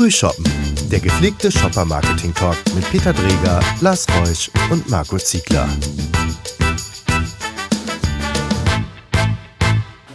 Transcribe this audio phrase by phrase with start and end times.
[0.00, 0.46] Frühshoppen,
[0.90, 5.68] der gepflegte Shopper-Marketing-Talk mit Peter Dreger, Lars Reusch und Marco Ziegler.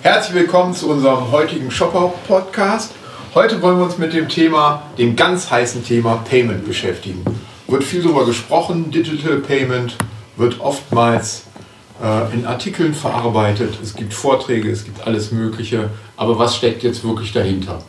[0.02, 2.94] Herzlich willkommen zu unserem heutigen Shopper-Podcast.
[3.36, 7.24] Heute wollen wir uns mit dem Thema, dem ganz heißen Thema Payment beschäftigen.
[7.68, 9.98] Wird viel darüber gesprochen, Digital Payment
[10.36, 11.44] wird oftmals
[12.02, 17.04] äh, in Artikeln verarbeitet, es gibt Vorträge, es gibt alles Mögliche, aber was steckt jetzt
[17.04, 17.84] wirklich dahinter?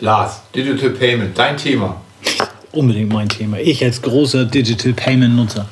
[0.00, 2.00] Lars, Digital Payment, dein Thema.
[2.72, 3.58] Unbedingt mein Thema.
[3.58, 5.66] Ich als großer Digital Payment Nutzer.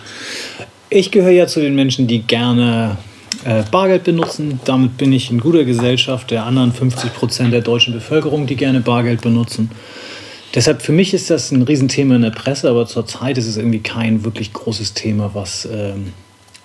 [0.89, 2.97] Ich gehöre ja zu den Menschen, die gerne
[3.45, 4.61] äh, Bargeld benutzen.
[4.65, 8.81] Damit bin ich in guter Gesellschaft der anderen 50 Prozent der deutschen Bevölkerung, die gerne
[8.81, 9.71] Bargeld benutzen.
[10.55, 13.81] Deshalb für mich ist das ein Riesenthema in der Presse, aber zurzeit ist es irgendwie
[13.81, 16.13] kein wirklich großes Thema, was ähm,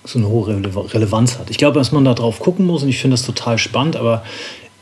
[0.05, 0.47] so eine hohe
[0.93, 1.49] Relevanz hat.
[1.49, 4.23] Ich glaube, dass man da drauf gucken muss und ich finde das total spannend, aber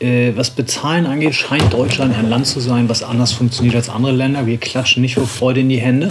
[0.00, 4.12] äh, was Bezahlen angeht, scheint Deutschland ein Land zu sein, was anders funktioniert als andere
[4.12, 4.46] Länder.
[4.46, 6.08] Wir klatschen nicht vor Freude in die Hände.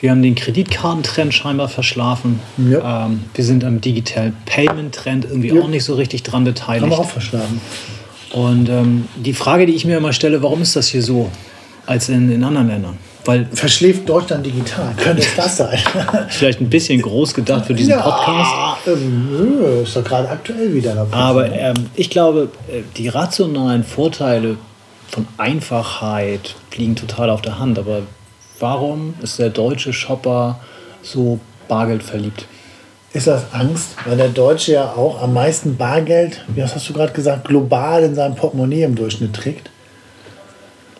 [0.00, 2.40] Wir haben den Kreditkartentrend scheinbar verschlafen.
[2.58, 3.06] Ja.
[3.06, 5.62] Ähm, wir sind am Digital Payment Trend irgendwie ja.
[5.62, 6.82] auch nicht so richtig dran beteiligt.
[6.82, 7.60] Haben wir auch verschlafen.
[8.32, 11.30] Und ähm, die Frage, die ich mir immer stelle, warum ist das hier so
[11.86, 12.98] als in, in anderen Ländern?
[13.24, 15.78] Weil Verschläft Deutschland digital, könnte es das sein?
[16.28, 18.86] Vielleicht ein bisschen groß gedacht für diesen ja, Podcast.
[18.88, 21.16] Ähm, ist doch gerade aktuell wieder dabei.
[21.16, 24.56] Aber ähm, ich glaube, äh, die rationalen Vorteile
[25.08, 27.78] von Einfachheit liegen total auf der Hand.
[27.78, 28.02] Aber
[28.58, 30.58] warum ist der deutsche Shopper
[31.02, 32.46] so bargeldverliebt?
[33.12, 33.90] Ist das Angst?
[34.06, 38.14] Weil der Deutsche ja auch am meisten Bargeld, wie hast du gerade gesagt, global in
[38.14, 39.70] seinem Portemonnaie im Durchschnitt trägt.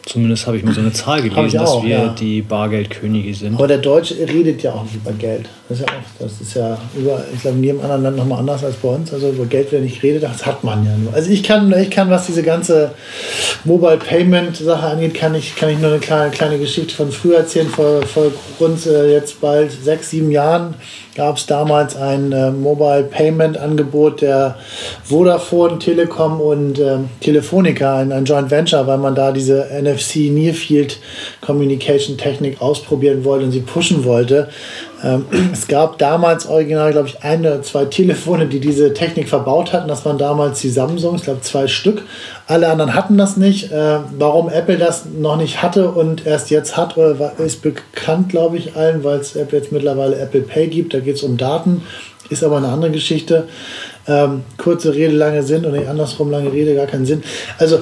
[0.05, 2.09] Zumindest habe ich mir so eine Zahl gelesen, auch, dass wir ja.
[2.09, 3.55] die Bargeldkönige sind.
[3.55, 5.49] Aber der Deutsche redet ja auch nicht über Geld.
[5.73, 8.41] Das ist ja, auch, das ist ja über, ich glaube, in jedem anderen Land nochmal
[8.41, 9.13] anders als bei uns.
[9.13, 11.15] Also über Geld, wenn ich rede, das hat man ja nur.
[11.15, 12.91] Also ich kann, ich kann, was diese ganze
[13.65, 17.39] Mobile Payment Sache angeht, kann ich, kann ich nur eine kleine, kleine Geschichte von früher
[17.39, 17.69] erzählen.
[17.69, 20.75] Vor, vor rund äh, jetzt bald sechs, sieben Jahren
[21.15, 24.57] gab es damals ein äh, Mobile Payment Angebot der
[25.05, 30.55] Vodafone, Telekom und äh, Telefonica, ein, ein Joint Venture, weil man da diese NFC Near
[30.55, 30.99] Field
[31.41, 34.49] Communication Technik ausprobieren wollte und sie pushen wollte.
[35.03, 39.73] Ähm, es gab damals original, glaube ich, ein oder zwei Telefone, die diese Technik verbaut
[39.73, 39.89] hatten.
[39.89, 42.03] Das waren damals die Samsung, ich glaube zwei Stück.
[42.47, 43.73] Alle anderen hatten das nicht.
[43.73, 46.97] Äh, warum Apple das noch nicht hatte und erst jetzt hat,
[47.39, 50.95] ist bekannt, glaube ich, allen, weil es Apple jetzt mittlerweile Apple Pay gibt.
[50.95, 51.83] Da geht es um Daten,
[52.31, 53.49] ist aber eine andere Geschichte.
[54.07, 57.23] Ähm, kurze Rede, lange Sinn und nicht andersrum, lange Rede, gar keinen Sinn.
[57.59, 57.81] Also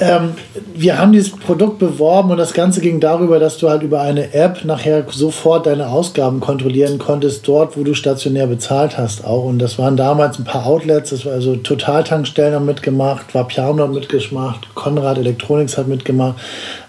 [0.00, 0.34] ähm,
[0.74, 4.32] wir haben dieses Produkt beworben und das Ganze ging darüber, dass du halt über eine
[4.32, 9.44] App nachher sofort deine Ausgaben kontrollieren konntest, dort, wo du stationär bezahlt hast auch.
[9.44, 13.92] Und das waren damals ein paar Outlets, das war also Total-Tankstellen haben mitgemacht, Vapiano hat
[13.92, 16.36] mitgemacht, Konrad Electronics hat mitgemacht.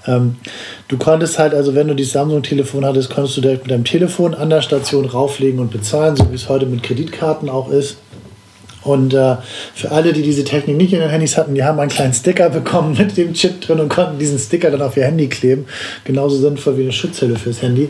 [0.05, 0.35] Ähm,
[0.87, 4.35] du konntest halt, also wenn du dieses Samsung-Telefon hattest, konntest du direkt mit deinem Telefon
[4.35, 7.97] an der Station rauflegen und bezahlen, so wie es heute mit Kreditkarten auch ist.
[8.89, 9.35] Und äh,
[9.75, 12.49] für alle, die diese Technik nicht in den Handys hatten, die haben einen kleinen Sticker
[12.49, 15.65] bekommen mit dem Chip drin und konnten diesen Sticker dann auf ihr Handy kleben.
[16.05, 17.89] Genauso sinnvoll wie eine Schutzhülle fürs Handy.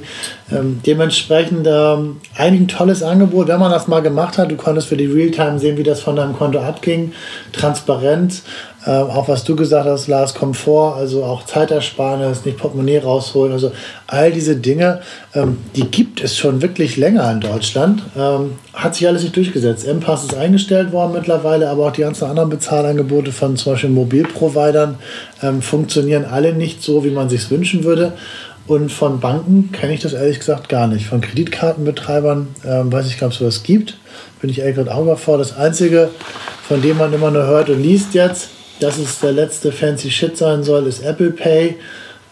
[0.51, 4.51] Ähm, dementsprechend ähm, eigentlich ein tolles Angebot, wenn man das mal gemacht hat.
[4.51, 7.13] Du konntest für die Realtime sehen, wie das von deinem Konto abging.
[7.53, 8.43] Transparenz.
[8.85, 13.51] Äh, auch was du gesagt hast, Lars, Komfort, also auch Zeitersparnis, nicht Portemonnaie rausholen.
[13.51, 13.71] Also
[14.07, 15.01] all diese Dinge,
[15.35, 18.03] ähm, die gibt es schon wirklich länger in Deutschland.
[18.17, 18.53] Ähm,
[18.83, 19.85] hat sich alles nicht durchgesetzt.
[19.85, 24.97] M-Pass ist eingestellt worden mittlerweile, aber auch die ganzen anderen Bezahlangebote von zum Beispiel Mobilprovidern
[25.43, 28.13] ähm, funktionieren alle nicht so, wie man sich wünschen würde.
[28.67, 31.07] Und von Banken kenne ich das ehrlich gesagt gar nicht.
[31.07, 33.97] Von Kreditkartenbetreibern ähm, weiß ich gar nicht, ob es sowas gibt.
[34.41, 35.49] Bin ich ehrlich gesagt auch überfordert.
[35.49, 36.09] Das Einzige,
[36.67, 40.37] von dem man immer nur hört und liest jetzt, dass es der letzte fancy Shit
[40.37, 41.75] sein soll, ist Apple Pay.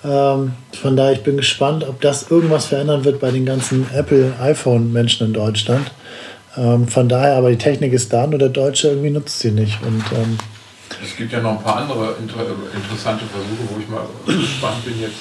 [0.06, 5.28] Ähm, von daher, ich bin gespannt, ob das irgendwas verändern wird bei den ganzen Apple-iPhone-Menschen
[5.28, 5.92] in Deutschland.
[6.58, 9.82] Ähm, von daher, aber die Technik ist da, nur der Deutsche irgendwie nutzt sie nicht.
[9.84, 10.38] Und, ähm,
[11.04, 12.40] es gibt ja noch ein paar andere inter
[12.74, 15.18] interessante Versuche, wo ich mal gespannt bin jetzt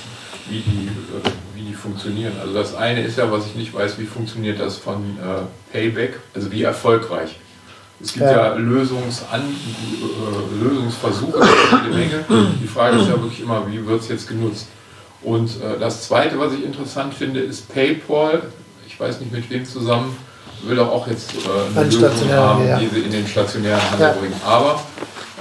[0.49, 2.33] wie die, äh, wie die funktionieren.
[2.41, 6.21] Also das eine ist ja, was ich nicht weiß, wie funktioniert das von äh, Payback,
[6.35, 7.37] also wie erfolgreich.
[8.01, 11.41] Es gibt ja, ja Lösungsan äh, Lösungsversuche,
[11.85, 12.25] jede Menge.
[12.63, 14.69] Die Frage ist ja wirklich immer, wie wird es jetzt genutzt?
[15.23, 18.43] Und äh, das Zweite, was ich interessant finde, ist PayPal.
[18.87, 20.17] Ich weiß nicht mit wem zusammen,
[20.63, 22.79] will doch auch jetzt äh, eine Lösung haben, ja.
[22.79, 24.13] die sie in den stationären Handel ja.
[24.13, 24.41] bringen.
[24.45, 24.81] Aber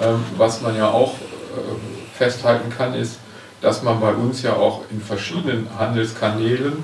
[0.01, 3.19] ähm, was man ja auch äh, festhalten kann, ist,
[3.61, 6.83] dass man bei uns ja auch in verschiedenen Handelskanälen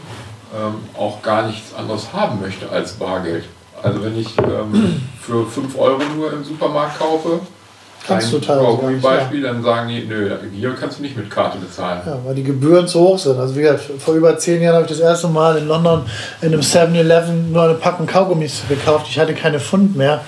[0.55, 3.45] ähm, auch gar nichts anderes haben möchte als Bargeld.
[3.81, 7.39] Also wenn ich ähm, für 5 Euro nur im Supermarkt kaufe,
[8.07, 12.01] Kannst du teilweise Beispiel, dann sagen die, nö, hier kannst du nicht mit Karte bezahlen.
[12.05, 13.39] Ja, weil die Gebühren zu hoch sind.
[13.39, 16.03] Also wie gesagt, vor über zehn Jahren habe ich das erste Mal in London
[16.41, 19.05] in einem 7-Eleven nur eine Packung Kaugummis gekauft.
[19.09, 20.21] Ich hatte keine Pfund mehr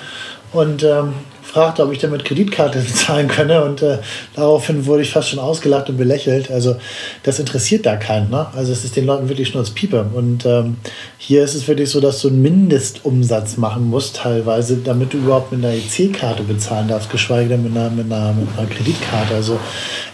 [0.51, 1.13] und ähm,
[1.44, 4.00] fragte, ob ich damit Kreditkarte bezahlen könne und äh,
[4.36, 6.50] daraufhin wurde ich fast schon ausgelacht und belächelt.
[6.50, 6.75] Also
[7.24, 8.30] das interessiert da keinen.
[8.30, 8.48] Ne?
[8.56, 10.06] Also es ist den Leuten wirklich schnurzpiepe.
[10.13, 10.78] Und ähm,
[11.18, 15.51] hier ist es wirklich so, dass du einen Mindestumsatz machen musst teilweise, damit du überhaupt
[15.51, 19.36] mit einer EC-Karte bezahlen darfst, geschweige denn mit einer, mit einer, mit einer Kreditkarte.
[19.36, 19.60] Also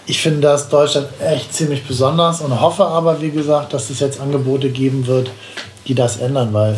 [0.05, 4.19] ich finde das Deutschland echt ziemlich besonders und hoffe aber, wie gesagt, dass es jetzt
[4.19, 5.29] Angebote geben wird,
[5.87, 6.77] die das ändern, weil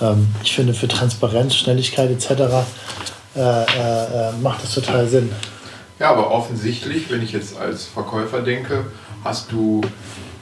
[0.00, 2.64] ähm, ich finde für Transparenz, Schnelligkeit etc.
[3.38, 5.30] Äh, äh, äh, macht das total Sinn.
[6.00, 8.86] Ja, aber offensichtlich, wenn ich jetzt als Verkäufer denke,
[9.22, 9.80] hast du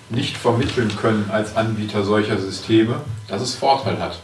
[0.09, 4.19] nicht vermitteln können als Anbieter solcher Systeme, dass es Vorteil hat.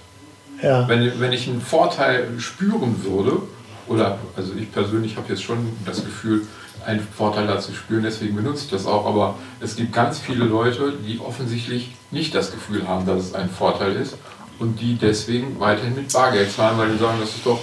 [0.63, 0.89] Ja.
[0.89, 3.43] Wenn, wenn ich einen Vorteil spüren würde,
[3.89, 6.47] oder also ich persönlich habe jetzt schon das Gefühl,
[6.87, 10.47] einen Vorteil da zu spüren, deswegen benutze ich das auch, aber es gibt ganz viele
[10.47, 14.17] Leute, die offensichtlich nicht das Gefühl haben, dass es ein Vorteil ist
[14.59, 17.61] und die deswegen weiterhin mit Bargeld zahlen, weil die sagen, das ist doch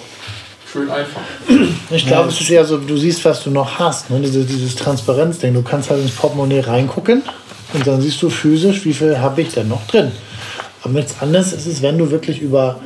[0.71, 1.21] schön einfach.
[1.89, 4.09] Ich glaube, es ist eher so, du siehst, was du noch hast.
[4.09, 4.19] Ne?
[4.19, 5.53] Dieses, dieses Transparenzding.
[5.53, 7.23] Du kannst halt ins Portemonnaie reingucken
[7.73, 10.11] und dann siehst du physisch, wie viel habe ich denn noch drin.
[10.83, 12.79] Aber nichts anderes ist es, wenn du wirklich über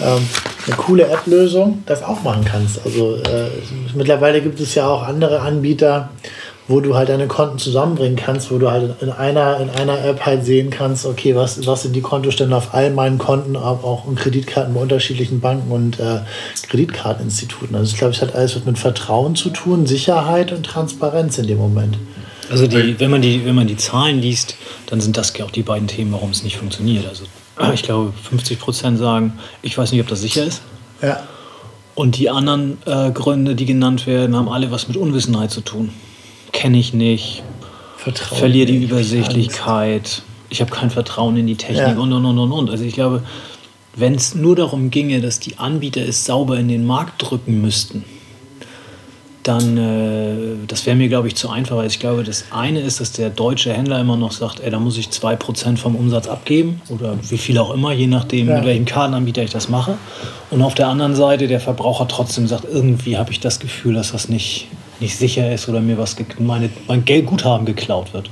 [0.00, 0.26] ähm,
[0.66, 2.80] eine coole App-Lösung das auch machen kannst.
[2.84, 3.48] Also äh,
[3.94, 6.10] mittlerweile gibt es ja auch andere Anbieter,
[6.72, 10.24] wo du halt deine Konten zusammenbringen kannst, wo du halt in einer, in einer App
[10.24, 14.08] halt sehen kannst, okay, was, was sind die Kontostände auf all meinen Konten, aber auch
[14.08, 16.20] in Kreditkarten bei unterschiedlichen Banken und äh,
[16.70, 17.76] Kreditkarteninstituten.
[17.76, 21.46] Also ich glaube, es hat alles was mit Vertrauen zu tun, Sicherheit und Transparenz in
[21.46, 21.98] dem Moment.
[22.50, 25.50] Also die, wenn, man die, wenn man die Zahlen liest, dann sind das ja auch
[25.50, 27.06] die beiden Themen, warum es nicht funktioniert.
[27.06, 27.24] Also
[27.74, 30.62] ich glaube, 50 Prozent sagen, ich weiß nicht, ob das sicher ist.
[31.02, 31.22] Ja.
[31.94, 35.90] Und die anderen äh, Gründe, die genannt werden, haben alle was mit Unwissenheit zu tun.
[36.62, 37.42] Kenne ich nicht,
[37.96, 38.38] Vertrauen.
[38.38, 41.98] verliere die Übersichtlichkeit, ich habe kein Vertrauen in die Technik Ja.
[41.98, 42.70] und und und und und.
[42.70, 43.24] Also ich glaube,
[43.96, 48.04] wenn es nur darum ginge, dass die Anbieter es sauber in den Markt drücken müssten,
[49.42, 51.76] dann, äh, das wäre mir, glaube ich, zu einfach.
[51.78, 54.78] Weil ich glaube, das eine ist, dass der deutsche Händler immer noch sagt, ey, da
[54.78, 58.58] muss ich 2% vom Umsatz abgeben oder wie viel auch immer, je nachdem, Ja.
[58.58, 59.98] mit welchem Kartenanbieter ich das mache.
[60.50, 64.12] Und auf der anderen Seite der Verbraucher trotzdem sagt, irgendwie habe ich das Gefühl, dass
[64.12, 64.68] das nicht,
[65.02, 68.30] nicht sicher ist oder mir was meine, mein Geldguthaben geklaut wird.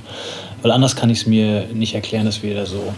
[0.62, 2.94] Weil anders kann ich es mir nicht erklären, dass wir da so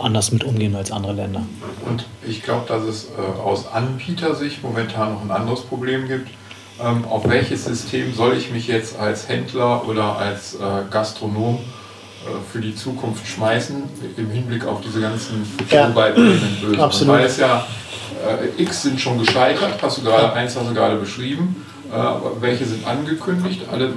[0.00, 1.42] anders mit umgehen als andere Länder.
[1.88, 6.28] Und ich glaube, dass es äh, aus Anbietersicht momentan noch ein anderes Problem gibt.
[6.82, 10.58] Ähm, auf welches System soll ich mich jetzt als Händler oder als äh,
[10.90, 13.82] Gastronom äh, für die Zukunft schmeißen
[14.16, 15.88] im Hinblick auf diese ganzen Ja.
[15.88, 16.80] Lösungen?
[16.80, 17.14] Absolut.
[17.14, 17.66] Weil es ja
[18.58, 21.64] äh, X sind schon gescheitert, hast du gerade eins hast du gerade beschrieben.
[21.92, 21.96] Äh,
[22.40, 23.62] welche sind angekündigt?
[23.70, 23.92] Alle,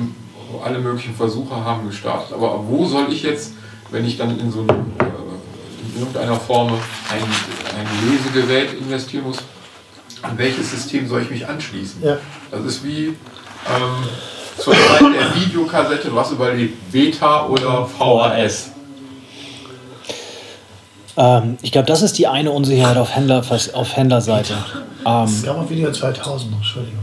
[0.63, 2.33] alle möglichen Versuche haben gestartet.
[2.33, 3.53] Aber wo soll ich jetzt,
[3.91, 7.21] wenn ich dann in so ein, äh, in irgendeiner Form ein,
[7.79, 9.37] ein Lesegerät investieren muss,
[10.21, 12.03] an welches System soll ich mich anschließen?
[12.03, 12.17] Ja.
[12.51, 13.15] Das ist wie ähm,
[14.57, 18.71] zur Zeit der Videokassette, du hast überlegt, Beta oder VHS.
[21.17, 23.41] Ähm, ich glaube, das ist die eine Unsicherheit auf, Händler,
[23.73, 24.57] auf Händlerseite.
[25.05, 26.99] Ähm, Es gab auch Video 2000 noch, Entschuldigung.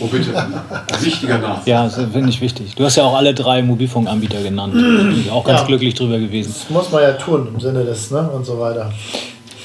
[0.00, 0.32] Oh bitte,
[1.00, 1.66] wichtiger Nachsatz.
[1.66, 2.74] ja, das finde ich wichtig.
[2.74, 4.72] Du hast ja auch alle drei Mobilfunkanbieter genannt.
[4.74, 5.66] Bin ich auch ganz Ja.
[5.66, 6.54] glücklich drüber gewesen.
[6.58, 8.92] Das muss man ja tun im Sinne des, ne, und so weiter.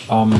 [0.10, 0.34] Ähm,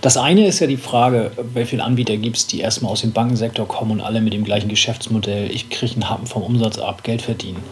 [0.00, 3.12] das eine ist ja die Frage, wie viele Anbieter gibt es, die erstmal aus dem
[3.12, 7.04] Bankensektor kommen und alle mit dem gleichen Geschäftsmodell, ich kriege einen Happen vom Umsatz ab,
[7.04, 7.62] Geld verdienen.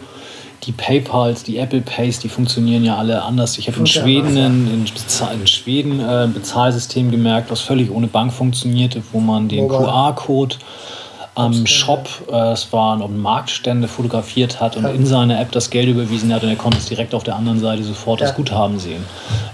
[0.63, 3.57] Die PayPals, die Apple Pays, die funktionieren ja alle anders.
[3.57, 8.31] Ich habe in Schweden, ein, in, Schweden äh, ein Bezahlsystem gemerkt, was völlig ohne Bank
[8.31, 9.67] funktionierte, wo man den.
[9.67, 10.57] QR-Code
[11.33, 15.87] am Shop, äh, es waren um Marktstände fotografiert hat und in seine App das Geld
[15.87, 18.27] überwiesen hat und er konnte es direkt auf der anderen Seite sofort Ja.
[18.27, 19.03] das Guthaben sehen.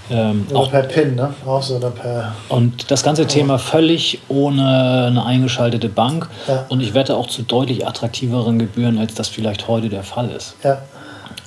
[0.10, 1.34] Ähm, Oder auch per PIN, ne?
[1.46, 2.34] Auch so, oder per.
[2.50, 6.30] und das ganze Thema völlig ohne eine eingeschaltete Bank.
[6.48, 6.66] Ja.
[6.70, 10.56] Und ich wette auch zu deutlich attraktiveren Gebühren, als das vielleicht heute der Fall ist.
[10.64, 10.82] Ja.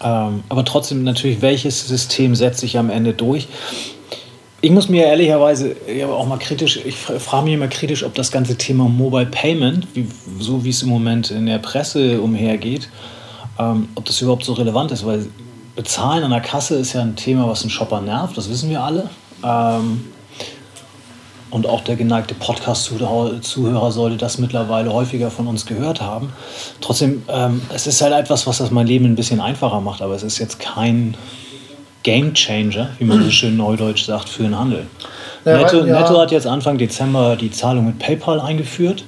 [0.02, 3.48] Ähm, aber trotzdem natürlich, welches System setzt sich am Ende durch?
[4.62, 5.74] Ich muss mir ehrlicherweise
[6.06, 9.86] auch mal kritisch, ich fra- frage mich immer kritisch, ob das ganze Thema Mobile Payment,
[9.94, 10.06] wie,
[10.38, 12.90] so wie es im Moment in der Presse umhergeht,
[13.58, 15.26] ähm, ob das überhaupt so relevant ist, weil
[15.76, 18.82] Bezahlen an der Kasse ist ja ein Thema, was einen Shopper nervt, das wissen wir
[18.82, 19.08] alle.
[19.42, 20.04] Ähm,
[21.50, 26.32] und auch der geneigte Podcast-Zuhörer sollte das mittlerweile häufiger von uns gehört haben.
[26.80, 30.14] Trotzdem, ähm, es ist halt etwas, was das mein Leben ein bisschen einfacher macht, aber
[30.14, 31.16] es ist jetzt kein
[32.02, 34.86] Game Changer, wie man so schön neudeutsch sagt, für den Handel.
[35.44, 36.00] Ja, Netto, ja.
[36.00, 39.04] Netto hat jetzt Anfang Dezember die Zahlung mit PayPal eingeführt.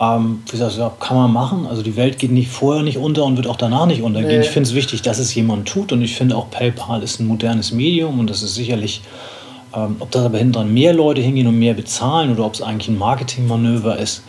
[0.00, 1.66] Ähm, wie gesagt, ja, kann man machen.
[1.68, 4.40] Also die Welt geht nicht vorher nicht unter und wird auch danach nicht untergehen.
[4.40, 4.46] Nee.
[4.46, 7.26] Ich finde es wichtig, dass es jemand tut und ich finde auch PayPal ist ein
[7.26, 9.02] modernes Medium und das ist sicherlich,
[9.74, 12.62] ähm, ob da aber hinten dran mehr Leute hingehen und mehr bezahlen oder ob es
[12.62, 14.22] eigentlich ein Marketingmanöver ist,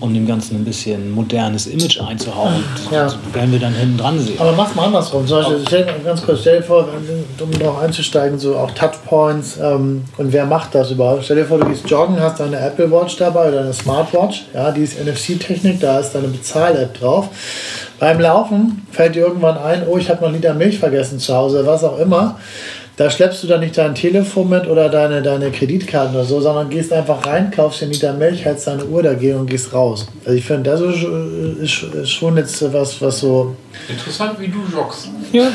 [0.00, 3.04] um dem Ganzen ein bisschen modernes Image einzuhauen, Ja.
[3.04, 4.36] das werden wir dann hinten dran sehen.
[4.38, 5.26] Aber mach's mal andersrum.
[5.26, 6.88] Zum Beispiel, stell, ganz kurz, stell dir vor,
[7.40, 11.24] um darauf einzusteigen, so auch Touchpoints ähm, und wer macht das überhaupt?
[11.24, 14.70] Stell dir vor, du gehst joggen, hast deine Apple Watch dabei oder deine Smartwatch, ja,
[14.70, 17.28] die ist NFC-Technik, da ist deine Bezahl-App drauf.
[18.00, 21.64] Beim Laufen fällt dir irgendwann ein, oh, ich habe noch Liter Milch vergessen zu Hause,
[21.64, 22.38] was auch immer.
[22.96, 26.70] Da schleppst du dann nicht dein Telefon mit oder deine, deine Kreditkarten oder so, sondern
[26.70, 30.06] gehst einfach rein, kaufst dir einen Liter Milch, hältst deine Uhr dagegen und gehst raus.
[30.24, 31.02] Also ich finde, das ist,
[31.60, 33.56] ist, ist schon jetzt was, was so
[33.88, 35.08] Interessant, wie du joggst.
[35.32, 35.48] Ja.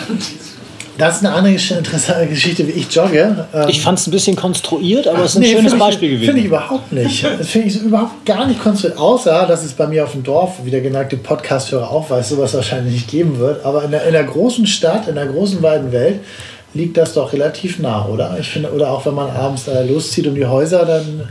[0.97, 3.47] Das ist eine andere interessante Geschichte, wie ich jogge.
[3.53, 6.15] Ähm, Ich fand es ein bisschen konstruiert, aber es ist ein nee, schönes Beispiel ich,
[6.15, 6.25] gewesen.
[6.25, 7.25] Finde ich überhaupt nicht.
[7.37, 8.99] Das finde ich so überhaupt gar nicht konstruiert.
[8.99, 12.53] Außer, dass es bei mir auf dem Dorf, wie der geneigte Podcast-Hörer auch weiß, sowas
[12.53, 13.63] wahrscheinlich nicht geben wird.
[13.63, 16.19] Aber in der, in der großen Stadt, in der großen weiten Welt,
[16.73, 18.37] liegt das doch relativ nah, oder?
[18.39, 21.27] Ich finde, oder auch wenn man abends äh, loszieht um die Häuser, dann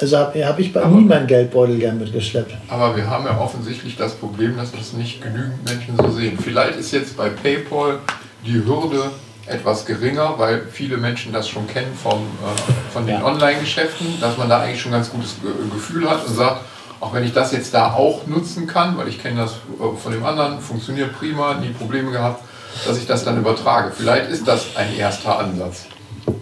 [0.00, 2.54] also habe hab ich bei Aber- nie meinen Geldbeutel gern mitgeschleppt.
[2.68, 6.38] Aber wir haben ja offensichtlich das Problem, dass das nicht genügend Menschen so sehen.
[6.40, 7.98] Vielleicht ist jetzt bei PayPal
[8.46, 9.10] die Hürde
[9.46, 13.24] etwas geringer, weil viele Menschen das schon kennen vom, äh, von den Ja.
[13.24, 16.60] Online-Geschäften, dass man da eigentlich schon ein ganz gutes Ge Gefühl hat und sagt,
[17.00, 20.12] auch wenn ich das jetzt da auch nutzen kann, weil ich kenne das äh, von
[20.12, 22.42] dem anderen, funktioniert prima, nie Probleme gehabt,
[22.86, 23.92] dass ich das dann übertrage.
[23.96, 25.86] Vielleicht ist das ein erster Ansatz.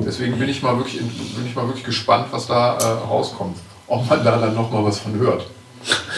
[0.04, 3.56] Deswegen bin ich mal wirklich, bin ich mal wirklich gespannt, was da äh, rauskommt.
[3.88, 5.46] Ob man da dann nochmal was von hört.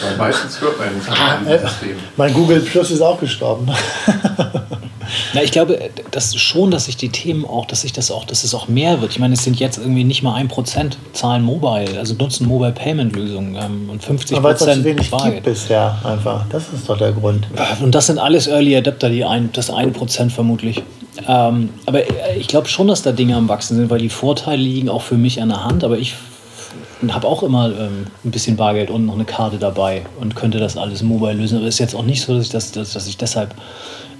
[0.01, 1.95] Weil meistens hört man ja nichts von Äh, diesem System.
[2.17, 3.69] mein Google Plus ist auch gestorben.
[5.33, 5.79] Na, ich glaube,
[6.11, 9.01] dass schon, dass sich die Themen auch, dass sich das auch, dass es auch mehr
[9.01, 9.11] wird.
[9.11, 12.71] Ich meine, es sind jetzt irgendwie nicht mal ein Prozent zahlen Mobile, also nutzen Mobile
[12.71, 15.43] Payment Lösungen ähm, und 50 Aber weil es noch zu Prozent wenig gibt Bargeld.
[15.43, 16.45] bisher einfach.
[16.49, 17.47] Das ist doch der Grund.
[17.81, 20.83] Und das sind alles Early Adapter, die ein, das eine Prozent vermutlich.
[21.27, 24.61] Ähm, aber äh, ich glaube schon, dass da Dinge am Wachsen sind, weil die Vorteile
[24.61, 25.83] liegen auch für mich an der Hand.
[25.83, 26.15] Aber ich
[27.09, 30.77] habe auch immer ähm, ein bisschen Bargeld und noch eine Karte dabei und könnte das
[30.77, 31.57] alles mobile lösen.
[31.57, 33.53] Aber es ist jetzt auch nicht so, dass ich, das, dass, dass ich deshalb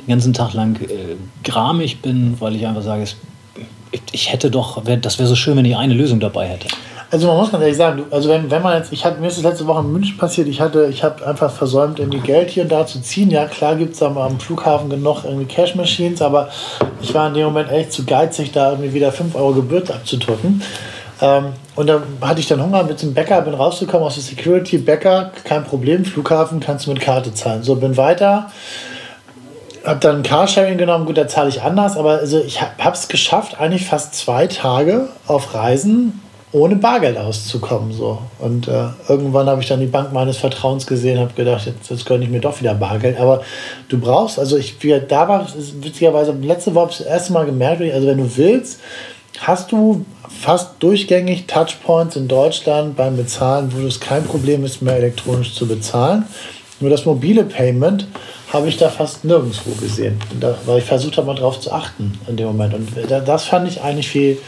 [0.09, 3.15] den ganzen Tag lang äh, gramig bin, weil ich einfach sage, es,
[4.11, 6.67] ich, hätte doch, wär, das wäre so schön, wenn ich eine Lösung dabei hätte.
[7.11, 9.37] Also man muss ganz ehrlich sagen, also wenn, wenn man jetzt, ich hatte, mir ist
[9.37, 12.63] das letzte Woche in München passiert, ich hatte, ich habe einfach versäumt, irgendwie Geld hier
[12.63, 13.31] und da zu ziehen.
[13.31, 16.49] Ja, klar gibt es am, Flughafen genug irgendwie Cash Machines, aber
[17.01, 20.61] ich war in dem Moment echt zu geizig, da irgendwie wieder 5 Euro Gebühr abzudrücken.
[21.21, 24.77] Ähm, und da hatte ich dann Hunger mit dem Bäcker, bin rausgekommen aus der Security,
[24.77, 27.63] Bäcker, kein Problem, Flughafen kannst du mit Karte zahlen.
[27.63, 28.51] So, bin weiter,
[29.89, 33.59] hab dann Carsharing genommen, gut, da zahle ich anders, aber also ich habe es geschafft,
[33.59, 37.91] eigentlich fast zwei Tage auf Reisen ohne Bargeld auszukommen.
[37.91, 38.19] So.
[38.39, 42.05] Und äh, irgendwann habe ich dann die Bank meines Vertrauens gesehen, habe gedacht, jetzt, jetzt
[42.05, 43.19] gönne ich mir doch wieder Bargeld.
[43.19, 43.41] Aber
[43.87, 47.45] du brauchst, also ich, wie, da war es witzigerweise, letzte Woche habe das erste Mal
[47.45, 48.79] gemerkt, also wenn du willst,
[49.39, 54.97] hast du fast durchgängig Touchpoints in Deutschland beim Bezahlen, wo es kein Problem ist, mehr
[54.97, 56.25] elektronisch zu bezahlen.
[56.79, 58.07] Nur das mobile Payment
[58.51, 62.19] habe ich da fast nirgendwo gesehen, da, weil ich versucht habe, mal drauf zu achten
[62.27, 62.73] in dem Moment.
[62.73, 64.39] Und da, das fand ich eigentlich viel,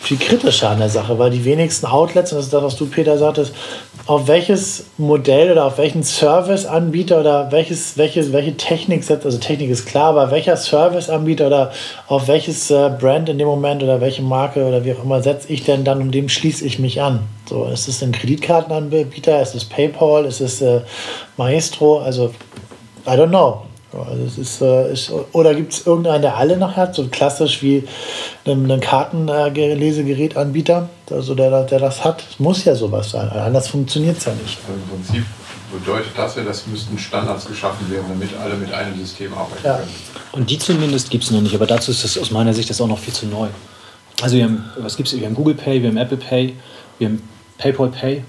[0.00, 2.86] viel kritischer an der Sache, weil die wenigsten Outlets, und das ist das, was du,
[2.86, 3.54] Peter, sagtest,
[4.06, 9.70] auf welches Modell oder auf welchen Serviceanbieter oder welches, welche, welche Technik setzt, also Technik
[9.70, 11.72] ist klar, aber welcher Serviceanbieter oder
[12.08, 15.50] auf welches äh, Brand in dem Moment oder welche Marke oder wie auch immer setze
[15.52, 17.20] ich denn dann und dem schließe ich mich an?
[17.48, 20.80] So, ist es ein Kreditkartenanbieter, ist es PayPal, ist es äh,
[21.36, 22.32] Maestro, also
[23.06, 23.62] I don't know.
[23.92, 27.62] Also es ist, äh, ist, oder gibt es irgendeinen, der alle noch hat, so klassisch
[27.62, 27.84] wie
[28.44, 32.24] einen, einen Kartenlesegerätanbieter, also der, der das hat?
[32.28, 34.58] Es muss ja sowas sein, anders funktioniert es ja nicht.
[34.66, 35.24] Also Im Prinzip
[35.72, 39.74] bedeutet das ja, dass müssten Standards geschaffen werden, damit alle mit einem System arbeiten Ja.
[39.76, 39.88] können.
[40.32, 42.80] Und die zumindest gibt es noch nicht, aber dazu ist das aus meiner Sicht das
[42.80, 43.46] auch noch viel zu neu.
[44.22, 45.16] Also wir haben, was gibt's?
[45.16, 46.54] Wir haben Google Pay, wir haben Apple Pay,
[46.98, 47.22] wir haben
[47.58, 48.24] PayPal Pay,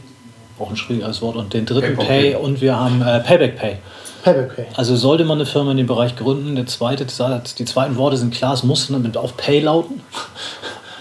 [0.60, 2.36] auch ein schwieriges Wort, und den dritten PayPal Pay, Pay.
[2.36, 3.78] und wir haben äh, Payback Pay.
[4.26, 4.66] Payback Pay.
[4.76, 8.34] Also sollte man eine Firma in dem Bereich gründen, der zweite, die zweiten Worte sind
[8.34, 10.02] klar, es muss damit auf Pay lauten.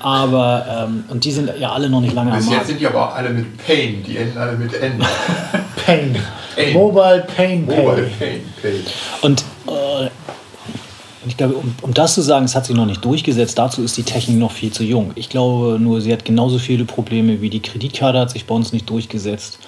[0.02, 2.66] Aber, ähm, und die sind ja alle noch nicht lange am Bis jetzt Markt.
[2.66, 4.98] sind die aber auch alle mit Pain, die enden alle mit N.
[5.86, 6.14] Pain.
[6.54, 6.74] Pain.
[6.74, 7.82] Mobile Pain Pay.
[7.82, 8.80] Mobile Pain, Pain.
[9.22, 10.10] Und äh,
[11.26, 13.96] ich glaube, um, um das zu sagen, es hat sich noch nicht durchgesetzt, dazu ist
[13.96, 15.12] die Technik noch viel zu jung.
[15.14, 18.74] Ich glaube nur, sie hat genauso viele Probleme wie die Kreditkarte hat sich bei uns
[18.74, 19.58] nicht durchgesetzt.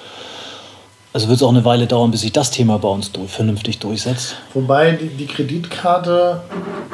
[1.17, 3.79] Also wird es auch eine Weile dauern, bis sich das Thema bei uns durch, vernünftig
[3.79, 4.37] durchsetzt.
[4.53, 6.43] Wobei die, die Kreditkarte,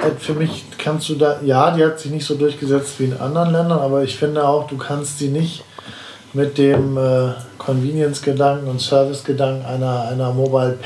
[0.01, 3.19] äh, für mich kannst du da, ja, die hat sich nicht so durchgesetzt wie in
[3.19, 5.65] anderen Ländern, aber ich finde auch, du kannst sie nicht
[6.35, 10.79] mit dem äh, Convenience-Gedanken und Service-Gedanken einer, einer Mobile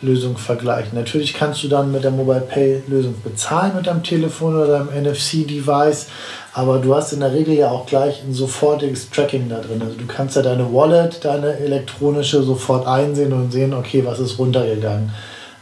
[0.00, 0.94] Pay-Lösung vergleichen.
[0.94, 6.06] Natürlich kannst du dann mit der Mobile Pay-Lösung bezahlen mit deinem Telefon oder deinem NFC-Device,
[6.52, 9.82] aber du hast in der Regel ja auch gleich ein sofortiges Tracking da drin.
[9.82, 14.38] Also du kannst ja deine Wallet, deine elektronische sofort einsehen und sehen, okay, was ist
[14.38, 15.12] runtergegangen.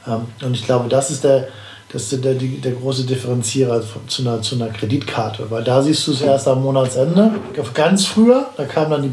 [0.06, 1.48] Ähm, und ich glaube, das ist der,
[1.90, 5.50] das ist der, der, große Differenzierer zu einer, zu einer Kreditkarte.
[5.50, 7.30] Weil da siehst du es erst am Monatsende.
[7.72, 9.12] Ganz früher, da kam dann die,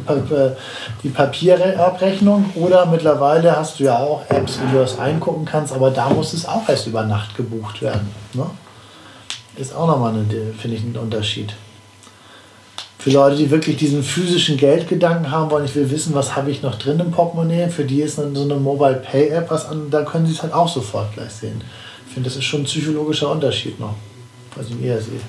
[1.01, 2.51] die Papierabrechnung.
[2.55, 6.33] Oder mittlerweile hast du ja auch Apps, wo du das eingucken kannst, aber da muss
[6.33, 8.11] es auch erst über Nacht gebucht werden.
[8.33, 8.45] Ne?
[9.55, 10.13] Ist auch nochmal,
[10.59, 11.53] finde ich, ein Unterschied.
[12.99, 16.61] Für Leute, die wirklich diesen physischen Geldgedanken haben wollen, ich will wissen, was habe ich
[16.61, 20.01] noch drin im Portemonnaie, für die ist so eine Mobile Pay App, was an, da
[20.01, 21.61] können sie es halt auch sofort gleich sehen
[22.15, 23.93] finde, das ist schon ein psychologischer Unterschied noch.
[24.55, 25.19] Was ich eher sehe.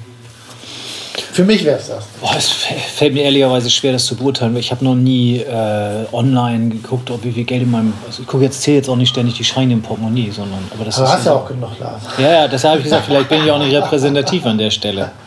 [1.32, 2.06] Für mich wäre es das.
[2.20, 6.06] Boah, es fällt mir ehrlicherweise schwer, das zu beurteilen, weil ich habe noch nie äh,
[6.12, 7.92] online geguckt, ob wie viel Geld in meinem.
[8.06, 10.60] Also ich gucke jetzt, zähle jetzt auch nicht ständig die Scheine im Portemonnaie, sondern.
[10.72, 12.02] Aber das aber ist hast ja auch genug Lars.
[12.16, 15.12] Ja, ja, deshalb habe ich gesagt, vielleicht bin ich auch nicht repräsentativ an der Stelle.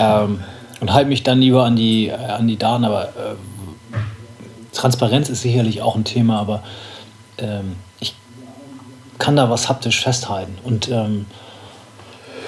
[0.00, 0.40] Ähm,
[0.80, 3.94] und halte mich dann lieber an die, äh, an die Daten, aber äh,
[4.72, 6.62] Transparenz ist sicherlich auch ein Thema, aber
[7.38, 7.76] ähm,
[9.18, 10.58] kann da was haptisch festhalten.
[10.64, 11.26] Und ähm,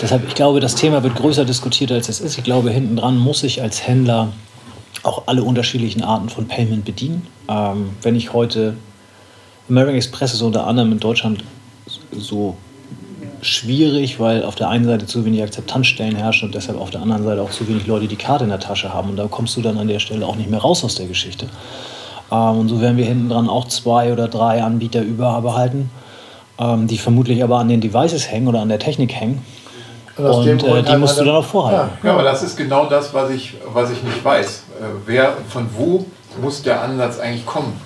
[0.00, 2.38] deshalb, ich glaube, das Thema wird größer diskutiert, als es ist.
[2.38, 4.32] Ich glaube, hinten dran muss ich als Händler
[5.02, 7.26] auch alle unterschiedlichen Arten von Payment bedienen.
[7.48, 8.76] Ähm, wenn ich heute
[9.68, 11.44] American Express ist unter anderem in Deutschland
[12.12, 12.56] so
[13.42, 17.22] schwierig, weil auf der einen Seite zu wenig Akzeptanzstellen herrschen und deshalb auf der anderen
[17.24, 19.10] Seite auch zu wenig Leute die Karte in der Tasche haben.
[19.10, 21.46] Und da kommst du dann an der Stelle auch nicht mehr raus aus der Geschichte.
[22.32, 25.90] Ähm, und so werden wir hinten dran auch zwei oder drei Anbieter überbehalten
[26.58, 29.44] ähm, die vermutlich aber an den Devices hängen oder an der Technik hängen.
[30.16, 31.90] Und, und äh, die musst du dann auch vorhalten.
[32.02, 34.64] Ja, ja, aber das ist genau das, was ich, was ich nicht weiß.
[34.80, 36.06] Äh, wer, von wo
[36.40, 37.78] muss der Ansatz eigentlich kommen,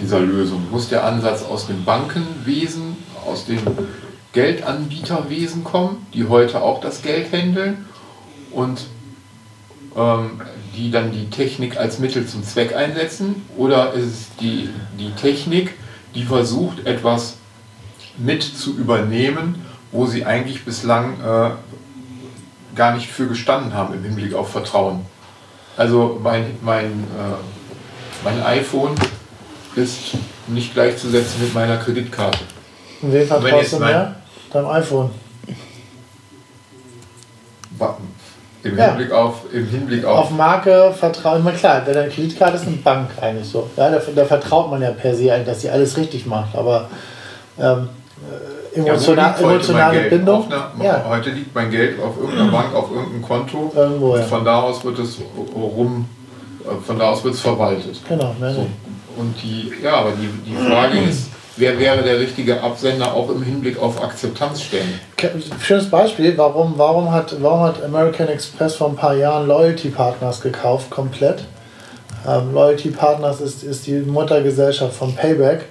[0.00, 0.70] dieser Lösung?
[0.70, 2.96] Muss der Ansatz aus dem Bankenwesen,
[3.26, 3.60] aus dem
[4.32, 7.84] Geldanbieterwesen kommen, die heute auch das Geld handeln
[8.50, 8.86] und
[9.94, 10.40] ähm,
[10.74, 13.42] die dann die Technik als Mittel zum Zweck einsetzen?
[13.58, 15.74] Oder ist es die, die Technik,
[16.14, 17.34] die versucht, etwas
[18.18, 21.50] mit zu übernehmen, wo sie eigentlich bislang äh,
[22.76, 25.06] gar nicht für gestanden haben im Hinblick auf Vertrauen.
[25.76, 28.94] Also mein, mein, äh, mein iPhone
[29.76, 30.14] ist
[30.46, 32.40] nicht gleichzusetzen mit meiner Kreditkarte.
[33.00, 34.16] Und wem vertraust du mehr?
[34.52, 35.10] Deinem iPhone.
[38.64, 39.16] Im Hinblick, ja.
[39.16, 40.18] auf, Im Hinblick auf.
[40.18, 41.42] Auf Marke vertrauen.
[41.44, 43.70] Na klar, deine Kreditkarte ist eine Bank eigentlich so.
[43.76, 46.56] Ja, da, da vertraut man ja per se eigentlich, dass sie alles richtig macht.
[46.56, 46.90] Aber
[47.58, 47.88] ähm,
[48.74, 50.46] emotional, ja, emotionale Bindung.
[50.46, 51.04] Einer, ja.
[51.08, 53.72] Heute liegt mein Geld auf irgendeiner Bank, auf irgendeinem Konto.
[53.74, 54.22] Irgendwo, ja.
[54.22, 55.18] Von da aus wird es
[55.54, 56.06] rum,
[56.86, 58.00] von da aus wird es verwaltet.
[58.08, 58.34] Genau.
[58.40, 58.66] So.
[59.16, 63.42] Und die, ja, aber die, die Frage ist, wer wäre der richtige Absender auch im
[63.42, 65.00] Hinblick auf Akzeptanzstellen?
[65.60, 70.40] Schönes Beispiel, warum, warum, hat, warum hat American Express vor ein paar Jahren Loyalty Partners
[70.40, 71.44] gekauft, komplett?
[72.26, 75.66] Ähm, Loyalty Partners ist, ist die Muttergesellschaft von Payback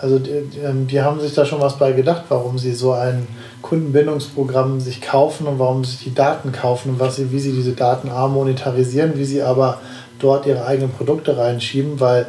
[0.00, 0.30] also die,
[0.64, 3.26] ähm, die, haben sich da schon was bei gedacht, warum sie so ein
[3.62, 7.72] Kundenbindungsprogramm sich kaufen und warum sie die Daten kaufen und was sie, wie sie diese
[7.72, 9.78] Daten A monetarisieren, wie sie aber
[10.18, 12.26] dort ihre eigenen Produkte reinschieben, weil,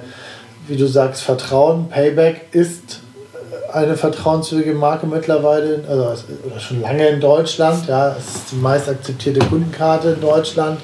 [0.67, 3.01] wie du sagst, Vertrauen, Payback ist
[3.33, 6.23] äh, eine vertrauenswürdige Marke mittlerweile, also
[6.59, 7.87] schon lange in Deutschland.
[7.87, 10.79] Ja, es ist die meist akzeptierte Kundenkarte in Deutschland.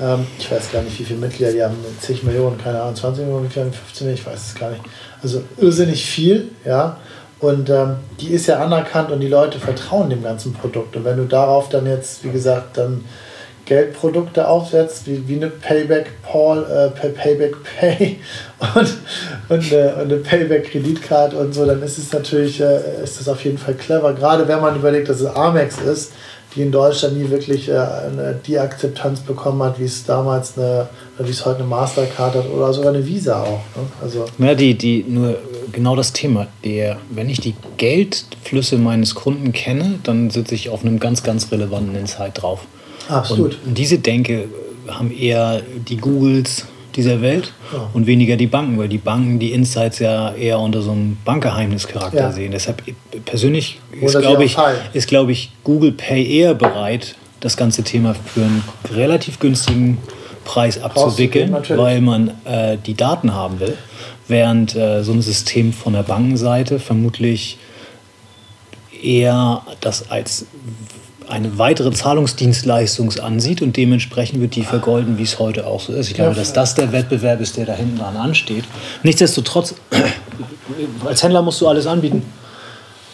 [0.00, 3.24] Ähm, ich weiß gar nicht, wie viele Mitglieder die haben, zig Millionen, keine Ahnung, 20
[3.24, 3.72] Millionen, 15
[4.06, 4.82] Millionen, ich weiß es gar nicht.
[5.24, 6.98] Also irrsinnig viel, ja.
[7.40, 10.96] Und ähm, die ist ja anerkannt und die Leute vertrauen dem ganzen Produkt.
[10.96, 13.04] Und wenn du darauf dann jetzt, wie gesagt, dann
[13.64, 18.18] Geldprodukte aufsetzt, wie, wie eine Payback Paul, äh, Payback Pay
[18.74, 18.94] und,
[19.48, 23.28] und, äh, und eine Payback Kreditkarte und so, dann ist es natürlich, äh, ist das
[23.28, 24.12] auf jeden Fall clever.
[24.12, 26.12] Gerade wenn man überlegt, dass es Amex ist,
[26.54, 27.84] die in Deutschland nie wirklich äh,
[28.46, 30.88] die Akzeptanz bekommen hat, wie es damals eine,
[31.18, 33.60] wie es heute eine Mastercard hat oder sogar eine Visa auch.
[33.76, 33.86] Ne?
[34.02, 35.38] Also ja, die, die, nur
[35.72, 36.46] genau das Thema.
[36.64, 41.50] Der, wenn ich die Geldflüsse meines Kunden kenne, dann sitze ich auf einem ganz, ganz
[41.50, 42.60] relevanten Insight drauf.
[43.08, 43.58] Absolut.
[43.64, 44.48] Und diese Denke
[44.88, 47.90] haben eher die Googles, dieser Welt ja.
[47.92, 52.16] und weniger die Banken, weil die Banken die Insights ja eher unter so einem Bankgeheimnischarakter
[52.16, 52.32] ja.
[52.32, 52.52] sehen.
[52.52, 52.82] Deshalb
[53.24, 54.56] persönlich ist, glaube ich,
[54.92, 59.98] ist, glaube ich, Google Pay eher bereit, das ganze Thema für einen relativ günstigen
[60.44, 63.76] Preis abzuwickeln, weil man äh, die Daten haben will,
[64.28, 67.58] während äh, so ein System von der Bankenseite vermutlich
[69.02, 70.46] eher das als
[71.28, 76.08] eine weitere Zahlungsdienstleistung ansieht und dementsprechend wird die vergolden, wie es heute auch so ist.
[76.08, 78.64] Ich glaube, dass das der Wettbewerb ist, der da hinten dran ansteht.
[79.02, 79.74] Nichtsdestotrotz,
[81.04, 82.22] als Händler musst du alles anbieten.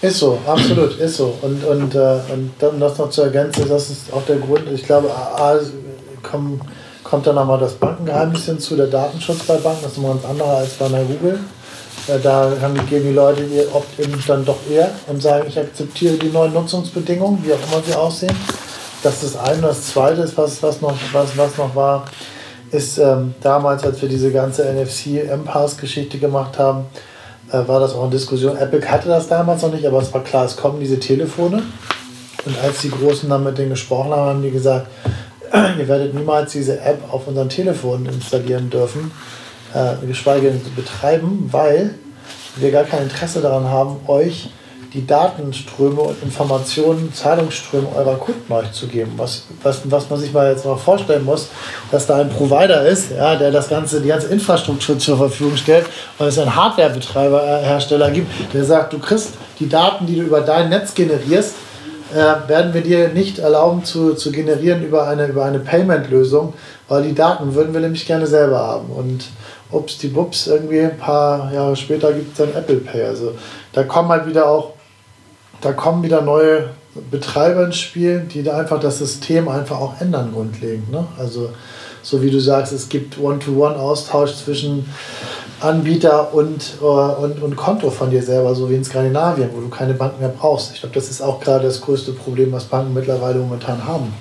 [0.02, 1.36] Ist so, absolut, ist so.
[1.42, 4.84] Und, und, äh, und dann das noch zu ergänzen, das ist auch der Grund, ich
[4.84, 5.60] glaube, A, A,
[6.22, 6.60] komm,
[7.04, 10.56] kommt dann nochmal das Bankengeheimnis hinzu, der Datenschutz bei Banken, das ist nochmal ein anderer
[10.56, 11.38] als bei einer Google.
[12.18, 16.52] Da haben die, Leute ihr Opt-in dann doch eher und sagen, ich akzeptiere die neuen
[16.52, 18.34] Nutzungsbedingungen, wie auch immer sie aussehen.
[19.02, 19.62] Das ist das eine.
[19.62, 22.04] Das zweite was, was, noch, was, was noch war,
[22.70, 26.86] ist ähm, damals, als wir diese ganze NFC-M-Pass-Geschichte gemacht haben,
[27.50, 28.56] äh, war das auch eine Diskussion.
[28.56, 31.62] Epic hatte das damals noch nicht, aber es war klar, es kommen diese Telefone.
[32.44, 34.86] Und als die Großen dann mit denen gesprochen haben, haben die gesagt,
[35.78, 39.10] ihr werdet niemals diese App auf unseren Telefonen installieren dürfen,
[39.74, 41.94] äh, geschweige denn betreiben, weil
[42.56, 44.50] wir gar kein Interesse daran haben, euch
[44.92, 49.12] die Datenströme und Informationen, Zahlungsströme eurer Kunden euch zu geben.
[49.16, 51.48] Was, was, was man sich mal jetzt mal vorstellen muss,
[51.90, 55.86] dass da ein Provider ist, ja, der das ganze, die ganze Infrastruktur zur Verfügung stellt
[56.18, 60.22] und es einen Hardwarebetreiber, äh, Hersteller gibt, der sagt, du kriegst die Daten, die du
[60.22, 61.54] über dein Netz generierst,
[62.12, 66.54] äh, werden wir dir nicht erlauben zu, zu generieren über eine, über eine Payment-Lösung,
[66.88, 68.90] weil die Daten würden wir nämlich gerne selber haben.
[68.90, 69.26] Und
[69.72, 73.02] ups, die Bups, irgendwie ein paar Jahre später gibt es dann Apple Pay.
[73.04, 73.32] Also
[73.72, 74.74] da kommen halt wieder auch,
[75.60, 76.70] da kommen wieder neue
[77.10, 80.90] Betreiber ins Spiel, die da einfach das System einfach auch ändern grundlegend.
[80.90, 81.06] Ne?
[81.18, 81.50] Also
[82.02, 84.88] so wie du sagst, es gibt One-to-One-Austausch zwischen
[85.60, 89.68] Anbieter und, äh, und, und Konto von dir selber, so wie in Skandinavien, wo du
[89.68, 90.72] keine Banken mehr brauchst.
[90.74, 94.12] Ich glaube, das ist auch gerade das größte Problem, was Banken mittlerweile momentan haben.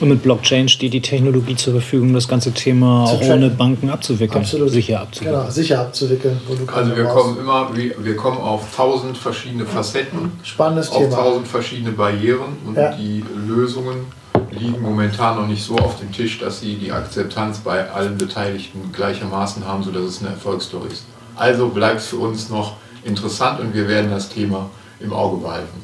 [0.00, 4.42] Und mit Blockchain steht die Technologie zur Verfügung, das ganze Thema auch ohne Banken abzuwickeln.
[4.42, 4.70] Absolut.
[4.70, 5.38] Sicher abzuwickeln.
[5.40, 7.16] Genau, sicher abzuwickeln, wo du keine Also wir brauchst.
[7.24, 11.16] kommen immer, wir, wir kommen auf tausend verschiedene Facetten, Spannendes auf Thema.
[11.16, 12.92] tausend verschiedene Barrieren und Ja.
[12.94, 14.06] die Lösungen
[14.50, 18.90] liegen momentan noch nicht so auf dem Tisch, dass sie die Akzeptanz bei allen Beteiligten
[18.92, 21.04] gleichermaßen haben, sodass es eine Erfolgsstory ist.
[21.36, 24.68] Also bleibt es für uns noch interessant und wir werden das Thema
[25.00, 25.80] im Auge behalten.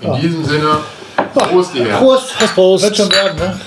[0.00, 0.18] In Ja.
[0.18, 0.78] diesem Sinne,
[1.44, 1.86] Prost, ihr!
[1.86, 2.84] Prost, Prost.
[2.84, 3.60] Wird schon werden, ne?